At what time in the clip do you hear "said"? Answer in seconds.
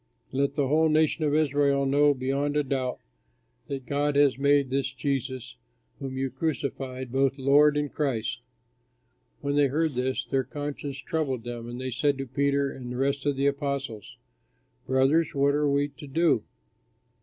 11.91-12.17